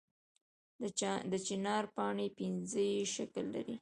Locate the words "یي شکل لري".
2.91-3.69